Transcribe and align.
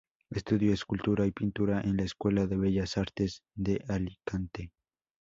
Estudió 0.31 0.73
escultura 0.73 1.27
y 1.27 1.31
pintura 1.31 1.79
en 1.81 1.95
la 1.97 2.03
Escuela 2.05 2.47
de 2.47 2.57
Bellas 2.57 2.97
Artes 2.97 3.43
de 3.53 3.85
Alicante. 3.87 4.71